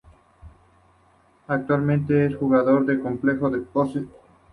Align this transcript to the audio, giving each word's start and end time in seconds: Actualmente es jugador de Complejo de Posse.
Actualmente 1.45 2.25
es 2.25 2.35
jugador 2.35 2.87
de 2.87 2.99
Complejo 2.99 3.51
de 3.51 3.59
Posse. 3.59 4.07